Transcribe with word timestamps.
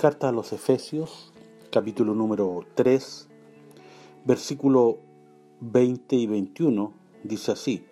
Carta 0.00 0.30
a 0.30 0.32
los 0.32 0.54
Efesios, 0.54 1.30
capítulo 1.70 2.14
número 2.14 2.64
3, 2.74 3.28
versículo 4.24 4.96
20 5.60 6.16
y 6.16 6.26
21, 6.26 6.94
dice 7.22 7.52
así, 7.52 7.84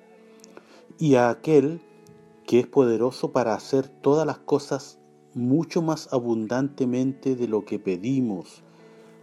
y 0.99 1.17
a 1.17 1.29
aquel 1.29 1.83
que 2.47 2.61
es 2.61 2.67
poderoso 2.67 3.31
para 3.33 3.53
hacer 3.53 3.89
todas 3.89 4.27
las 4.27 4.39
cosas 4.39 4.99
mucho 5.35 5.83
más 5.83 6.11
abundantemente 6.11 7.37
de 7.37 7.47
lo 7.47 7.67
que 7.67 7.79
pedimos 7.79 8.63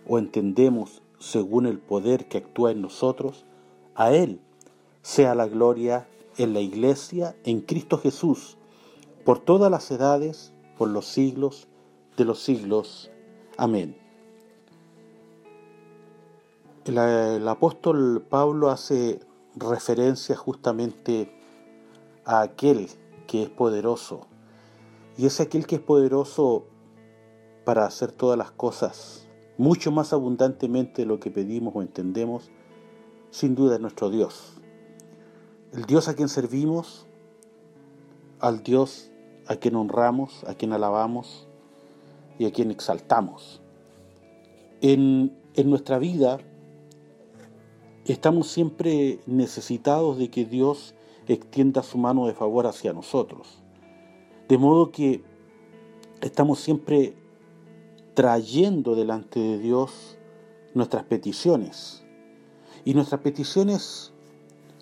o 0.07 0.19
entendemos 0.19 1.01
según 1.17 1.65
el 1.65 1.79
poder 1.79 2.27
que 2.27 2.37
actúa 2.37 2.69
en 2.69 2.83
nosotros, 2.83 3.45
a 3.95 4.13
Él 4.13 4.41
sea 5.01 5.33
la 5.33 5.47
gloria 5.47 6.07
en 6.37 6.53
la 6.53 6.59
Iglesia, 6.59 7.35
en 7.45 7.61
Cristo 7.61 7.97
Jesús, 7.97 8.59
por 9.23 9.39
todas 9.39 9.71
las 9.71 9.89
edades, 9.89 10.53
por 10.77 10.89
los 10.89 11.07
siglos 11.07 11.67
de 12.17 12.25
los 12.25 12.41
siglos. 12.41 13.11
Amén. 13.57 13.97
El, 16.85 17.47
apóstol 17.47 18.23
Pablo 18.29 18.69
hace 18.69 19.19
referencia 19.55 20.35
justamente 20.35 21.31
a 22.25 22.41
aquel 22.41 22.89
que 23.27 23.43
es 23.43 23.49
poderoso. 23.49 24.27
Y 25.17 25.25
es 25.25 25.39
aquel 25.39 25.65
que 25.65 25.75
es 25.75 25.81
poderoso 25.81 26.65
para 27.63 27.85
hacer 27.85 28.11
todas 28.11 28.37
las 28.37 28.51
cosas 28.51 29.27
mucho 29.57 29.91
más 29.91 30.13
abundantemente 30.13 31.03
de 31.03 31.05
lo 31.07 31.19
que 31.19 31.31
pedimos 31.31 31.73
o 31.75 31.81
entendemos, 31.81 32.51
sin 33.31 33.55
duda 33.55 33.75
es 33.75 33.81
nuestro 33.81 34.09
Dios. 34.09 34.53
El 35.71 35.85
Dios 35.85 36.07
a 36.07 36.13
quien 36.13 36.29
servimos, 36.29 37.07
al 38.39 38.63
Dios 38.63 39.09
a 39.47 39.55
quien 39.55 39.75
honramos, 39.75 40.43
a 40.43 40.55
quien 40.55 40.73
alabamos 40.73 41.47
y 42.37 42.45
a 42.45 42.51
quien 42.51 42.71
exaltamos. 42.71 43.61
En, 44.81 45.35
en 45.55 45.69
nuestra 45.69 45.99
vida 45.99 46.39
estamos 48.05 48.47
siempre 48.47 49.19
necesitados 49.25 50.17
de 50.17 50.29
que 50.29 50.45
Dios 50.45 50.93
extienda 51.27 51.81
su 51.81 51.97
mano 51.97 52.27
de 52.27 52.33
favor 52.33 52.67
hacia 52.67 52.93
nosotros. 52.93 53.63
De 54.47 54.57
modo 54.57 54.91
que 54.91 55.23
estamos 56.21 56.59
siempre 56.59 57.15
trayendo 58.13 58.95
delante 58.95 59.39
de 59.39 59.59
Dios 59.59 60.17
nuestras 60.73 61.03
peticiones. 61.03 62.03
Y 62.83 62.93
nuestras 62.93 63.21
peticiones 63.21 64.13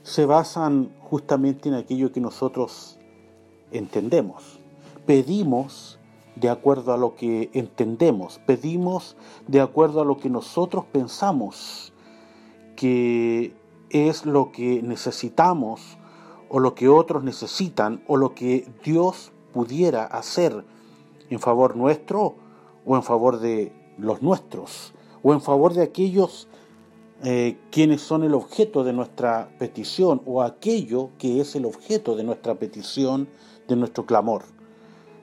se 0.03 0.25
basan 0.25 0.93
justamente 0.99 1.69
en 1.69 1.75
aquello 1.75 2.11
que 2.11 2.19
nosotros 2.19 2.99
entendemos. 3.71 4.59
Pedimos 5.05 5.99
de 6.35 6.49
acuerdo 6.49 6.93
a 6.93 6.97
lo 6.97 7.15
que 7.15 7.49
entendemos, 7.53 8.39
pedimos 8.45 9.15
de 9.47 9.61
acuerdo 9.61 10.01
a 10.01 10.05
lo 10.05 10.17
que 10.17 10.29
nosotros 10.29 10.85
pensamos 10.91 11.93
que 12.75 13.53
es 13.89 14.25
lo 14.25 14.51
que 14.51 14.81
necesitamos 14.81 15.97
o 16.49 16.59
lo 16.59 16.73
que 16.75 16.89
otros 16.89 17.23
necesitan 17.23 18.03
o 18.07 18.17
lo 18.17 18.33
que 18.33 18.67
Dios 18.83 19.31
pudiera 19.53 20.05
hacer 20.05 20.65
en 21.29 21.39
favor 21.39 21.75
nuestro 21.75 22.35
o 22.85 22.95
en 22.95 23.03
favor 23.03 23.39
de 23.39 23.71
los 23.97 24.21
nuestros 24.21 24.93
o 25.21 25.33
en 25.33 25.41
favor 25.41 25.73
de 25.73 25.83
aquellos 25.83 26.47
eh, 27.23 27.57
quienes 27.71 28.01
son 28.01 28.23
el 28.23 28.33
objeto 28.33 28.83
de 28.83 28.91
nuestra 28.91 29.49
petición 29.57 30.21
o 30.25 30.41
aquello 30.41 31.11
que 31.17 31.39
es 31.39 31.55
el 31.55 31.65
objeto 31.65 32.17
de 32.17 32.23
nuestra 32.25 32.55
petición, 32.55 33.29
de 33.67 33.77
nuestro 33.77 34.05
clamor. 34.05 34.43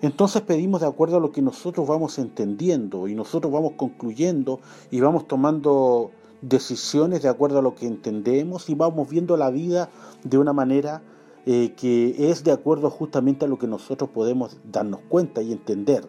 Entonces 0.02 0.42
pedimos 0.42 0.80
de 0.80 0.86
acuerdo 0.86 1.18
a 1.18 1.20
lo 1.20 1.30
que 1.30 1.42
nosotros 1.42 1.86
vamos 1.86 2.18
entendiendo 2.18 3.06
y 3.08 3.14
nosotros 3.14 3.52
vamos 3.52 3.72
concluyendo 3.76 4.60
y 4.90 5.00
vamos 5.00 5.28
tomando 5.28 6.10
decisiones 6.40 7.22
de 7.22 7.28
acuerdo 7.28 7.58
a 7.58 7.62
lo 7.62 7.74
que 7.74 7.86
entendemos 7.86 8.70
y 8.70 8.74
vamos 8.74 9.10
viendo 9.10 9.36
la 9.36 9.50
vida 9.50 9.90
de 10.24 10.38
una 10.38 10.54
manera 10.54 11.02
eh, 11.44 11.74
que 11.76 12.30
es 12.30 12.44
de 12.44 12.52
acuerdo 12.52 12.88
justamente 12.90 13.44
a 13.44 13.48
lo 13.48 13.58
que 13.58 13.66
nosotros 13.66 14.10
podemos 14.10 14.56
darnos 14.64 15.00
cuenta 15.08 15.42
y 15.42 15.52
entender. 15.52 16.08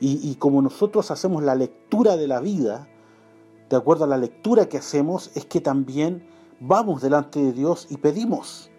y 0.00 0.34
como 0.36 0.62
nosotros 0.62 1.10
hacemos 1.10 1.42
la 1.42 1.54
lectura 1.54 2.16
de 2.16 2.26
la 2.26 2.40
vida, 2.40 2.88
de 3.68 3.76
acuerdo 3.76 4.04
a 4.04 4.06
la 4.06 4.18
lectura 4.18 4.68
que 4.68 4.78
hacemos, 4.78 5.30
es 5.34 5.46
que 5.46 5.60
también 5.60 6.26
vamos 6.60 7.00
delante 7.00 7.40
de 7.40 7.52
Dios 7.52 7.86
y 7.88 7.96
pedimos. 7.96 8.70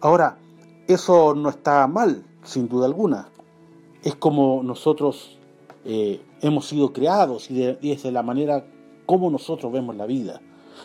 Ahora, 0.00 0.38
eso 0.86 1.34
no 1.34 1.48
está 1.48 1.86
mal, 1.86 2.24
sin 2.44 2.68
duda 2.68 2.86
alguna. 2.86 3.28
Es 4.02 4.14
como 4.16 4.62
nosotros 4.62 5.38
eh, 5.84 6.20
hemos 6.40 6.66
sido 6.66 6.92
creados 6.92 7.50
y, 7.50 7.64
es 7.64 8.02
de 8.02 8.12
la 8.12 8.22
manera 8.22 8.66
como 9.06 9.30
nosotros 9.30 9.72
vemos 9.72 9.96
la 9.96 10.06
vida. 10.06 10.40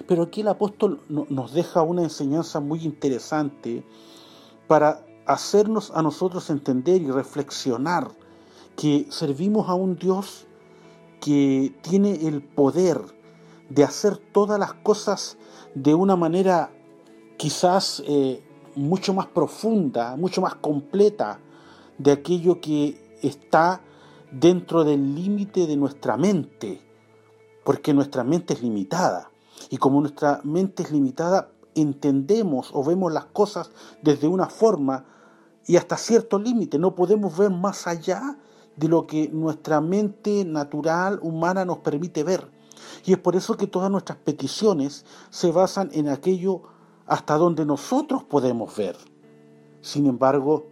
Pero 0.07 0.23
aquí 0.23 0.41
el 0.41 0.47
apóstol 0.47 1.01
nos 1.07 1.53
deja 1.53 1.81
una 1.81 2.03
enseñanza 2.03 2.59
muy 2.59 2.83
interesante 2.83 3.83
para 4.67 5.05
hacernos 5.25 5.91
a 5.91 6.01
nosotros 6.01 6.49
entender 6.49 7.01
y 7.01 7.09
reflexionar 7.09 8.11
que 8.75 9.07
servimos 9.09 9.69
a 9.69 9.73
un 9.73 9.95
Dios 9.95 10.45
que 11.19 11.75
tiene 11.81 12.27
el 12.27 12.43
poder 12.43 13.01
de 13.69 13.83
hacer 13.83 14.17
todas 14.17 14.59
las 14.59 14.73
cosas 14.73 15.37
de 15.73 15.93
una 15.93 16.15
manera 16.15 16.71
quizás 17.37 18.03
eh, 18.07 18.43
mucho 18.75 19.13
más 19.13 19.27
profunda, 19.27 20.15
mucho 20.15 20.41
más 20.41 20.55
completa 20.55 21.39
de 21.97 22.11
aquello 22.11 22.61
que 22.61 23.06
está 23.21 23.81
dentro 24.31 24.83
del 24.83 25.15
límite 25.15 25.67
de 25.67 25.77
nuestra 25.77 26.17
mente, 26.17 26.81
porque 27.63 27.93
nuestra 27.93 28.23
mente 28.23 28.53
es 28.53 28.61
limitada. 28.61 29.31
Y 29.69 29.77
como 29.77 30.01
nuestra 30.01 30.41
mente 30.43 30.83
es 30.83 30.91
limitada, 30.91 31.51
entendemos 31.75 32.71
o 32.73 32.83
vemos 32.83 33.11
las 33.11 33.25
cosas 33.25 33.71
desde 34.01 34.27
una 34.27 34.47
forma 34.47 35.05
y 35.65 35.77
hasta 35.77 35.97
cierto 35.97 36.39
límite. 36.39 36.79
No 36.79 36.95
podemos 36.95 37.37
ver 37.37 37.51
más 37.51 37.87
allá 37.87 38.37
de 38.75 38.87
lo 38.87 39.07
que 39.07 39.29
nuestra 39.29 39.81
mente 39.81 40.45
natural, 40.45 41.19
humana, 41.21 41.65
nos 41.65 41.79
permite 41.79 42.23
ver. 42.23 42.49
Y 43.05 43.13
es 43.13 43.17
por 43.17 43.35
eso 43.35 43.57
que 43.57 43.67
todas 43.67 43.91
nuestras 43.91 44.17
peticiones 44.19 45.05
se 45.29 45.51
basan 45.51 45.89
en 45.93 46.09
aquello 46.09 46.61
hasta 47.05 47.37
donde 47.37 47.65
nosotros 47.65 48.23
podemos 48.23 48.75
ver. 48.75 48.95
Sin 49.81 50.05
embargo, 50.05 50.67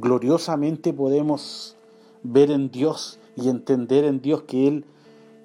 gloriosamente 0.00 0.92
podemos 0.92 1.76
ver 2.22 2.50
en 2.50 2.70
Dios 2.70 3.18
y 3.36 3.48
entender 3.48 4.04
en 4.04 4.20
Dios 4.20 4.42
que 4.42 4.68
Él 4.68 4.84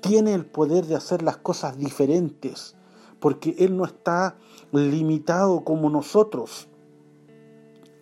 tiene 0.01 0.33
el 0.33 0.45
poder 0.45 0.85
de 0.85 0.95
hacer 0.95 1.21
las 1.21 1.37
cosas 1.37 1.77
diferentes, 1.77 2.75
porque 3.19 3.55
Él 3.59 3.77
no 3.77 3.85
está 3.85 4.37
limitado 4.71 5.63
como 5.63 5.89
nosotros 5.89 6.67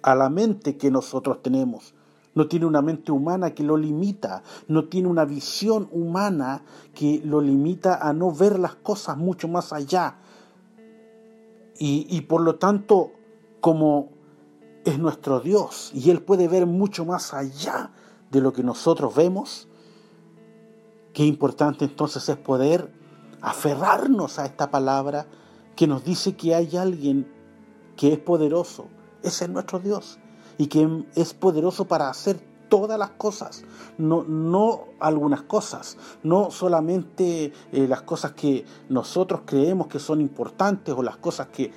a 0.01 0.15
la 0.15 0.29
mente 0.29 0.77
que 0.77 0.91
nosotros 0.91 1.41
tenemos 1.41 1.93
no 2.35 2.47
tiene 2.47 2.65
una 2.65 2.81
mente 2.81 3.11
humana 3.11 3.53
que 3.53 3.63
lo 3.63 3.77
limita, 3.77 4.43
no 4.67 4.85
tiene 4.85 5.07
una 5.07 5.25
visión 5.25 5.87
humana 5.91 6.63
que 6.93 7.21
lo 7.23 7.41
limita 7.41 7.95
a 7.95 8.13
no 8.13 8.31
ver 8.31 8.59
las 8.59 8.75
cosas 8.75 9.17
mucho 9.17 9.47
más 9.47 9.73
allá. 9.73 10.17
Y, 11.85 12.21
por 12.21 12.41
lo 12.41 12.55
tanto, 12.55 13.11
como 13.59 14.09
es 14.85 14.99
nuestro 14.99 15.39
Dios 15.39 15.91
y 15.93 16.09
Él 16.09 16.21
puede 16.21 16.47
ver 16.47 16.65
mucho 16.65 17.05
más 17.05 17.33
allá 17.33 17.91
de 18.31 18.41
lo 18.41 18.53
que 18.53 18.63
nosotros 18.63 19.15
vemos, 19.15 19.67
qué 21.13 21.25
importante 21.25 21.85
entonces 21.85 22.27
es 22.29 22.37
poder 22.37 22.91
aferrarnos 23.41 24.39
a 24.39 24.45
esta 24.45 24.71
palabra 24.71 25.27
que 25.75 25.87
nos 25.87 26.03
dice 26.03 26.35
que 26.35 26.55
hay 26.55 26.75
alguien 26.77 27.31
que 27.95 28.13
es 28.13 28.19
poderoso. 28.19 28.87
Ese 29.21 29.45
es 29.45 29.51
nuestro 29.51 29.79
Dios 29.79 30.19
y 30.57 30.67
que 30.67 31.05
es 31.15 31.33
poderoso 31.33 31.85
para 31.85 32.09
hacer 32.09 32.39
todas 32.69 32.97
las 32.97 33.11
cosas, 33.11 33.63
no, 33.99 34.23
no 34.23 34.85
algunas 34.99 35.43
cosas, 35.43 35.95
no 36.23 36.49
solamente 36.49 37.53
eh, 37.71 37.87
las 37.87 38.01
cosas 38.01 38.31
que 38.31 38.65
nosotros 38.89 39.41
creemos 39.45 39.85
que 39.85 39.99
son 39.99 40.21
importantes 40.21 40.95
o 40.97 41.03
las 41.03 41.17
cosas 41.17 41.49
que 41.49 41.71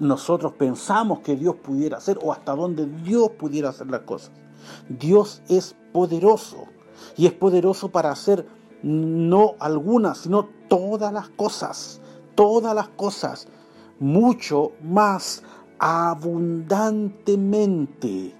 nosotros 0.00 0.54
pensamos 0.54 1.20
que 1.20 1.36
Dios 1.36 1.54
pudiera 1.56 1.98
hacer 1.98 2.18
o 2.22 2.32
hasta 2.32 2.54
donde 2.54 2.86
Dios 2.86 3.30
pudiera 3.30 3.68
hacer 3.70 3.88
las 3.88 4.02
cosas. 4.02 4.32
Dios 4.88 5.42
es 5.48 5.74
poderoso 5.92 6.66
y 7.16 7.26
es 7.26 7.32
poderoso 7.32 7.90
para 7.90 8.10
hacer 8.10 8.46
no 8.82 9.54
algunas, 9.60 10.18
sino 10.18 10.48
todas 10.68 11.12
las 11.12 11.28
cosas, 11.30 12.00
todas 12.34 12.74
las 12.74 12.88
cosas, 12.88 13.46
mucho 13.98 14.72
más 14.82 15.42
abundantemente 15.78 18.34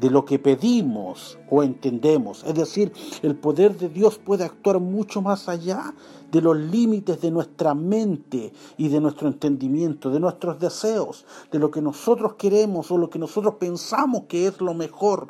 de 0.00 0.10
lo 0.10 0.24
que 0.24 0.38
pedimos 0.38 1.38
o 1.50 1.62
entendemos. 1.62 2.42
Es 2.44 2.54
decir, 2.54 2.92
el 3.22 3.36
poder 3.36 3.76
de 3.76 3.88
Dios 3.88 4.18
puede 4.18 4.44
actuar 4.44 4.80
mucho 4.80 5.20
más 5.20 5.48
allá 5.48 5.94
de 6.32 6.40
los 6.40 6.56
límites 6.56 7.20
de 7.20 7.30
nuestra 7.30 7.74
mente 7.74 8.52
y 8.78 8.88
de 8.88 9.00
nuestro 9.00 9.28
entendimiento, 9.28 10.10
de 10.10 10.20
nuestros 10.20 10.58
deseos, 10.58 11.26
de 11.52 11.58
lo 11.58 11.70
que 11.70 11.82
nosotros 11.82 12.34
queremos 12.34 12.90
o 12.90 12.96
lo 12.96 13.10
que 13.10 13.18
nosotros 13.18 13.56
pensamos 13.56 14.22
que 14.28 14.46
es 14.46 14.60
lo 14.60 14.72
mejor 14.72 15.28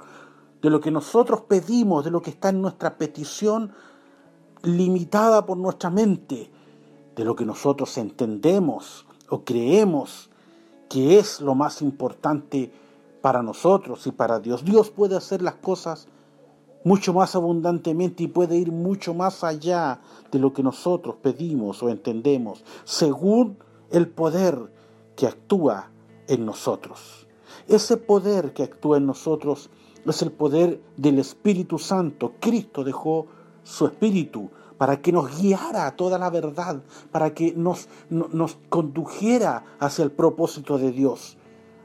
de 0.62 0.70
lo 0.70 0.80
que 0.80 0.90
nosotros 0.90 1.42
pedimos, 1.48 2.04
de 2.04 2.10
lo 2.10 2.20
que 2.22 2.30
está 2.30 2.50
en 2.50 2.60
nuestra 2.60 2.96
petición 2.96 3.72
limitada 4.62 5.46
por 5.46 5.56
nuestra 5.56 5.90
mente, 5.90 6.50
de 7.16 7.24
lo 7.24 7.34
que 7.34 7.46
nosotros 7.46 7.96
entendemos 7.98 9.06
o 9.30 9.42
creemos 9.42 10.30
que 10.88 11.18
es 11.18 11.40
lo 11.40 11.54
más 11.54 11.82
importante 11.82 12.72
para 13.20 13.42
nosotros 13.42 14.06
y 14.06 14.12
para 14.12 14.40
Dios. 14.40 14.64
Dios 14.64 14.90
puede 14.90 15.16
hacer 15.16 15.42
las 15.42 15.54
cosas 15.56 16.08
mucho 16.84 17.12
más 17.12 17.34
abundantemente 17.34 18.22
y 18.22 18.28
puede 18.28 18.56
ir 18.56 18.72
mucho 18.72 19.14
más 19.14 19.44
allá 19.44 20.00
de 20.30 20.38
lo 20.38 20.52
que 20.52 20.62
nosotros 20.62 21.16
pedimos 21.20 21.82
o 21.82 21.90
entendemos, 21.90 22.64
según 22.84 23.58
el 23.90 24.08
poder 24.08 24.72
que 25.16 25.26
actúa 25.26 25.90
en 26.26 26.46
nosotros. 26.46 27.26
Ese 27.68 27.96
poder 27.96 28.52
que 28.52 28.62
actúa 28.62 28.96
en 28.96 29.06
nosotros 29.06 29.70
es 30.06 30.22
el 30.22 30.32
poder 30.32 30.80
del 30.96 31.18
Espíritu 31.18 31.78
Santo. 31.78 32.32
Cristo 32.40 32.84
dejó 32.84 33.26
su 33.62 33.86
Espíritu 33.86 34.50
para 34.78 35.02
que 35.02 35.12
nos 35.12 35.38
guiara 35.38 35.86
a 35.86 35.94
toda 35.94 36.18
la 36.18 36.30
verdad, 36.30 36.82
para 37.12 37.34
que 37.34 37.52
nos, 37.52 37.88
nos 38.08 38.56
condujera 38.70 39.64
hacia 39.78 40.04
el 40.04 40.10
propósito 40.10 40.78
de 40.78 40.90
Dios. 40.90 41.36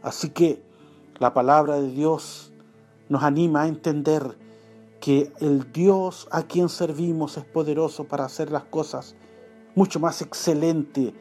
Así 0.01 0.29
que 0.29 0.63
la 1.19 1.33
palabra 1.33 1.79
de 1.79 1.91
Dios 1.91 2.51
nos 3.09 3.23
anima 3.23 3.63
a 3.63 3.67
entender 3.67 4.37
que 4.99 5.31
el 5.39 5.71
Dios 5.71 6.27
a 6.31 6.43
quien 6.43 6.69
servimos 6.69 7.37
es 7.37 7.45
poderoso 7.45 8.05
para 8.05 8.25
hacer 8.25 8.51
las 8.51 8.63
cosas 8.63 9.15
mucho 9.75 9.99
más 9.99 10.21
excelente 10.21 11.13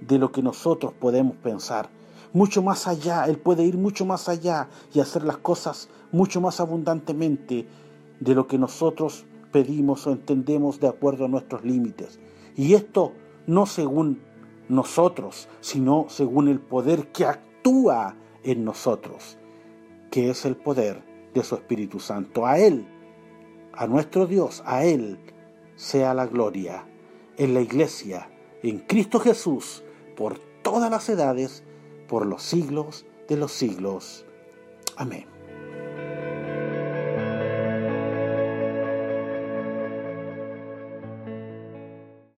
de 0.00 0.18
lo 0.18 0.32
que 0.32 0.42
nosotros 0.42 0.92
podemos 0.98 1.36
pensar. 1.36 1.88
Mucho 2.32 2.62
más 2.62 2.86
allá, 2.86 3.24
Él 3.24 3.38
puede 3.38 3.64
ir 3.64 3.76
mucho 3.76 4.06
más 4.06 4.28
allá 4.28 4.68
y 4.94 5.00
hacer 5.00 5.24
las 5.24 5.38
cosas 5.38 5.88
mucho 6.12 6.40
más 6.40 6.60
abundantemente 6.60 7.66
de 8.20 8.34
lo 8.34 8.46
que 8.46 8.58
nosotros 8.58 9.24
pedimos 9.50 10.06
o 10.06 10.12
entendemos 10.12 10.80
de 10.80 10.88
acuerdo 10.88 11.26
a 11.26 11.28
nuestros 11.28 11.64
límites. 11.64 12.20
Y 12.56 12.74
esto 12.74 13.12
no 13.46 13.66
según 13.66 14.20
nosotros, 14.68 15.48
sino 15.60 16.06
según 16.08 16.48
el 16.48 16.60
poder 16.60 17.12
que 17.12 17.26
actúa 17.26 18.16
en 18.44 18.64
nosotros, 18.64 19.36
que 20.12 20.30
es 20.30 20.44
el 20.44 20.54
poder 20.54 21.02
de 21.34 21.42
su 21.42 21.56
Espíritu 21.56 21.98
Santo. 21.98 22.46
A 22.46 22.60
Él 22.60 22.86
a 23.74 23.86
nuestro 23.86 24.26
Dios, 24.26 24.62
a 24.66 24.84
Él, 24.84 25.18
sea 25.76 26.14
la 26.14 26.26
gloria 26.26 26.86
en 27.36 27.54
la 27.54 27.60
iglesia, 27.60 28.30
en 28.62 28.80
Cristo 28.80 29.18
Jesús, 29.18 29.82
por 30.16 30.38
todas 30.62 30.90
las 30.90 31.08
edades, 31.08 31.64
por 32.08 32.26
los 32.26 32.42
siglos 32.42 33.06
de 33.28 33.36
los 33.36 33.52
siglos. 33.52 34.26
Amén. 34.96 35.31